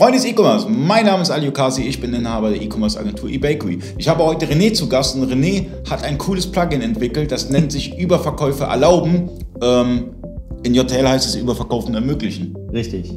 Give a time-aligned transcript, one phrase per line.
[0.00, 3.80] Freunde des E-Commerce, mein Name ist Ali Okasi, ich bin Inhaber der E-Commerce-Agentur eBakery.
[3.98, 7.70] Ich habe heute René zu Gast und René hat ein cooles Plugin entwickelt, das nennt
[7.70, 9.28] sich Überverkäufe erlauben.
[9.60, 10.14] Ähm,
[10.62, 12.56] in JTL heißt es Überverkaufen ermöglichen.
[12.72, 13.12] Richtig.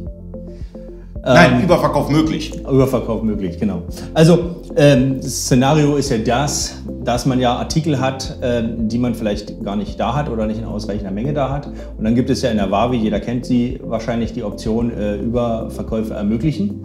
[1.25, 2.53] Nein, ähm, Überverkauf möglich.
[2.59, 3.83] Überverkauf möglich, genau.
[4.13, 9.15] Also ähm, das Szenario ist ja das, dass man ja Artikel hat, ähm, die man
[9.15, 11.67] vielleicht gar nicht da hat oder nicht in ausreichender Menge da hat.
[11.97, 15.15] Und dann gibt es ja in der Wavi, jeder kennt sie, wahrscheinlich die Option äh,
[15.15, 16.83] Überverkäufe ermöglichen.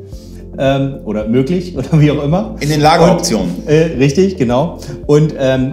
[0.57, 2.55] Ähm, oder möglich oder wie auch immer.
[2.61, 3.55] In den Lageroptionen.
[3.57, 4.79] Und, äh, richtig, genau.
[5.07, 5.73] Und ähm,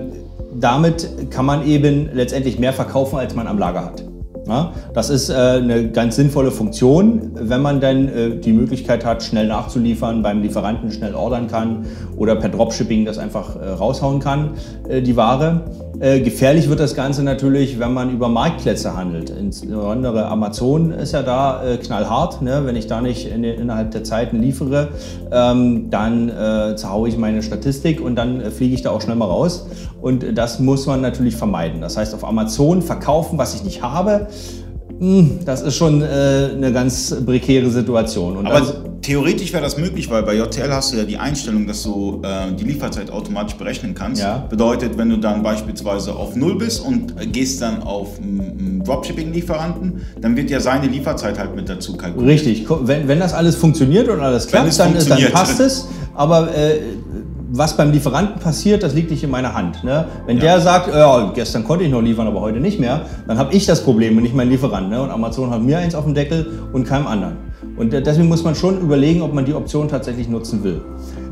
[0.60, 4.05] damit kann man eben letztendlich mehr verkaufen, als man am Lager hat.
[4.48, 9.24] Ja, das ist äh, eine ganz sinnvolle Funktion, wenn man dann äh, die Möglichkeit hat,
[9.24, 14.52] schnell nachzuliefern, beim Lieferanten schnell ordern kann oder per Dropshipping das einfach äh, raushauen kann,
[14.88, 15.62] äh, die Ware.
[16.00, 19.32] Äh, gefährlich wird das Ganze natürlich, wenn man über Marktplätze handelt.
[19.32, 22.42] Insbesondere Amazon ist ja da äh, knallhart.
[22.44, 22.62] Ne?
[22.66, 24.90] Wenn ich da nicht in innerhalb der Zeiten liefere,
[25.32, 26.32] ähm, dann
[26.76, 29.68] zerhaue ich meine Statistik und dann fliege ich da auch schnell mal raus.
[30.02, 31.82] Und das muss man natürlich vermeiden.
[31.82, 34.28] Das heißt, auf Amazon verkaufen, was ich nicht habe,
[35.46, 36.06] das ist schon äh,
[36.56, 38.38] eine ganz prekäre Situation.
[38.38, 41.84] Und Aber theoretisch wäre das möglich, weil bei JTL hast du ja die Einstellung, dass
[41.84, 44.22] du äh, die Lieferzeit automatisch berechnen kannst.
[44.22, 44.38] Ja.
[44.50, 50.36] Bedeutet, wenn du dann beispielsweise auf Null bist und gehst dann auf einen Dropshipping-Lieferanten, dann
[50.36, 52.30] wird ja seine Lieferzeit halt mit dazu kalkuliert.
[52.30, 55.88] Richtig, wenn, wenn das alles funktioniert und alles klappt, dann, dann, passt es.
[56.14, 56.80] Aber äh,
[57.58, 59.84] was beim Lieferanten passiert, das liegt nicht in meiner Hand.
[59.84, 60.06] Ne?
[60.26, 60.44] Wenn ja.
[60.44, 63.66] der sagt, ja, gestern konnte ich noch liefern, aber heute nicht mehr, dann habe ich
[63.66, 64.90] das Problem und nicht mein Lieferant.
[64.90, 65.02] Ne?
[65.02, 67.38] Und Amazon hat mir eins auf dem Deckel und keinem anderen.
[67.78, 70.82] Und deswegen muss man schon überlegen, ob man die Option tatsächlich nutzen will.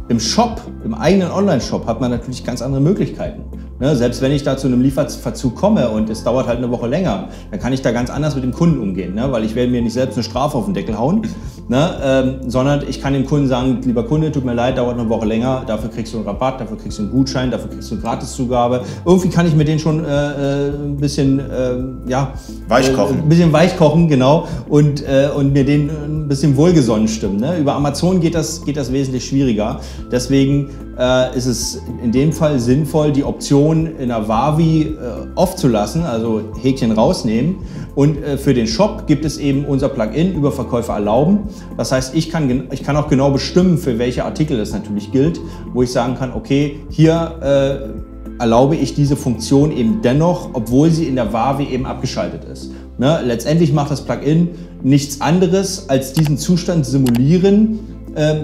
[0.09, 3.43] Im Shop, im eigenen Online-Shop hat man natürlich ganz andere Möglichkeiten.
[3.79, 6.87] Ne, selbst wenn ich da zu einem Lieferverzug komme und es dauert halt eine Woche
[6.87, 9.31] länger, dann kann ich da ganz anders mit dem Kunden umgehen, ne?
[9.31, 11.23] weil ich werde mir nicht selbst eine Strafe auf den Deckel hauen,
[11.69, 11.89] ne?
[12.03, 15.25] ähm, sondern ich kann dem Kunden sagen, lieber Kunde, tut mir leid, dauert eine Woche
[15.25, 18.03] länger, dafür kriegst du einen Rabatt, dafür kriegst du einen Gutschein, dafür kriegst du eine
[18.03, 18.81] Gratiszugabe.
[19.05, 22.33] Irgendwie kann ich mit denen schon äh, äh ein bisschen, äh, ja,
[22.67, 23.17] weichkochen.
[23.17, 27.37] Äh, ein bisschen weichkochen, genau, und, äh, und mir den ein bisschen wohlgesonnen stimmen.
[27.37, 27.57] Ne?
[27.57, 29.81] Über Amazon geht das, geht das wesentlich schwieriger.
[30.11, 35.55] Deswegen äh, ist es in dem Fall sinnvoll, die Option in der Wavi äh, off
[35.55, 37.57] zu lassen, also Häkchen rausnehmen.
[37.95, 41.39] Und äh, für den Shop gibt es eben unser Plugin über Verkäufer erlauben.
[41.77, 45.39] Das heißt, ich kann, ich kann auch genau bestimmen, für welche Artikel das natürlich gilt,
[45.73, 51.05] wo ich sagen kann, okay, hier äh, erlaube ich diese Funktion eben dennoch, obwohl sie
[51.05, 52.71] in der Wavi eben abgeschaltet ist.
[52.97, 53.21] Ne?
[53.25, 54.49] Letztendlich macht das Plugin
[54.81, 57.79] nichts anderes, als diesen Zustand simulieren,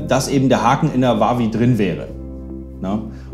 [0.07, 2.07] dass eben der Haken in der Wavi drin wäre.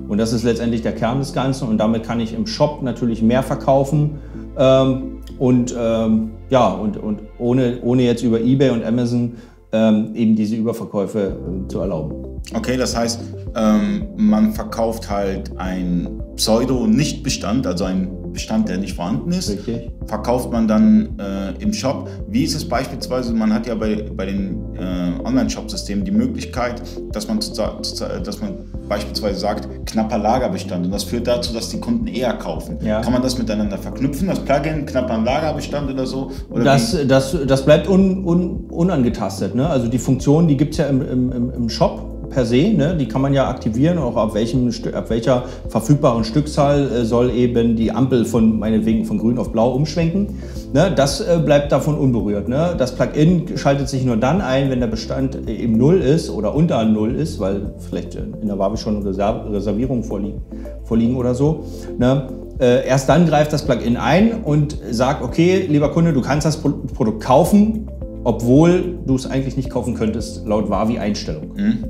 [0.07, 3.21] Und das ist letztendlich der Kern des Ganzen und damit kann ich im Shop natürlich
[3.21, 4.19] mehr verkaufen
[4.57, 9.33] ähm, und, ähm, ja, und, und ohne, ohne jetzt über eBay und Amazon
[9.71, 12.41] ähm, eben diese Überverkäufe äh, zu erlauben.
[12.53, 13.19] Okay, das heißt,
[13.55, 19.89] ähm, man verkauft halt ein Pseudo-Nicht-Bestand, also ein Bestand, der nicht vorhanden ist, Richtig.
[20.05, 22.07] verkauft man dann äh, im Shop.
[22.27, 26.81] Wie ist es beispielsweise, man hat ja bei, bei den äh, Online-Shop-Systemen die Möglichkeit,
[27.11, 28.57] dass man, dass man
[28.87, 32.77] beispielsweise sagt, knapper Lagerbestand und das führt dazu, dass die Kunden eher kaufen.
[32.81, 33.01] Ja.
[33.01, 36.31] Kann man das miteinander verknüpfen, das Plugin, knapper Lagerbestand oder so?
[36.49, 39.55] Oder das, das, das bleibt un, un, unangetastet.
[39.55, 39.67] Ne?
[39.67, 42.95] Also die Funktion, die gibt es ja im, im, im Shop per se, ne?
[42.97, 47.75] die kann man ja aktivieren, auch ab, welchem, ab welcher verfügbaren Stückzahl äh, soll eben
[47.75, 50.39] die Ampel von meinetwegen von grün auf blau umschwenken.
[50.73, 50.91] Ne?
[50.95, 52.47] Das äh, bleibt davon unberührt.
[52.47, 52.75] Ne?
[52.77, 56.83] Das Plugin schaltet sich nur dann ein, wenn der Bestand eben null ist oder unter
[56.85, 60.41] null ist, weil vielleicht in der Wavi schon Reservierungen vorliegen,
[60.83, 61.63] vorliegen oder so.
[61.97, 62.27] Ne?
[62.59, 66.57] Äh, erst dann greift das Plugin ein und sagt, okay, lieber Kunde, du kannst das
[66.57, 67.89] Produkt kaufen,
[68.23, 71.51] obwohl du es eigentlich nicht kaufen könntest, laut Wavi-Einstellung.
[71.55, 71.83] Mhm.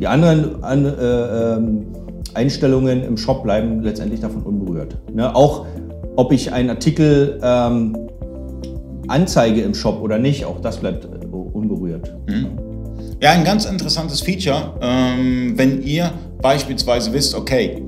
[0.00, 1.86] Die anderen an, äh, ähm,
[2.34, 4.96] Einstellungen im Shop bleiben letztendlich davon unberührt.
[5.12, 5.34] Ne?
[5.34, 5.66] Auch
[6.16, 7.96] ob ich einen Artikel ähm,
[9.08, 12.12] anzeige im Shop oder nicht, auch das bleibt äh, unberührt.
[12.26, 12.58] Mhm.
[13.22, 16.10] Ja, ein ganz interessantes Feature, ähm, wenn ihr
[16.42, 17.82] beispielsweise wisst, okay,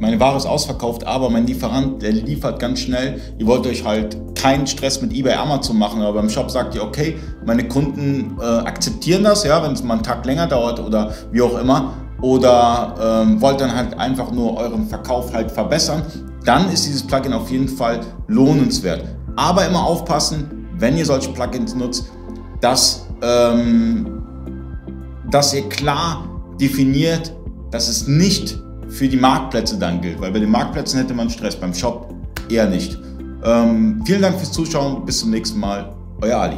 [0.00, 3.20] meine Ware ist ausverkauft, aber mein Lieferant, der liefert ganz schnell.
[3.38, 6.84] Ihr wollt euch halt keinen Stress mit eBay, Amazon machen, aber beim Shop sagt ihr,
[6.84, 11.12] okay, meine Kunden äh, akzeptieren das, ja, wenn es mal einen Tag länger dauert oder
[11.32, 11.94] wie auch immer.
[12.20, 16.02] Oder ähm, wollt dann halt einfach nur euren Verkauf halt verbessern,
[16.44, 19.04] dann ist dieses Plugin auf jeden Fall lohnenswert.
[19.36, 22.10] Aber immer aufpassen, wenn ihr solche Plugins nutzt,
[22.60, 24.22] dass, ähm,
[25.30, 26.24] dass ihr klar
[26.60, 27.32] definiert,
[27.70, 31.56] dass es nicht für die Marktplätze dann gilt, weil bei den Marktplätzen hätte man Stress,
[31.56, 32.14] beim Shop
[32.48, 32.98] eher nicht.
[33.44, 36.56] Ähm, vielen Dank fürs Zuschauen, bis zum nächsten Mal, euer Ali.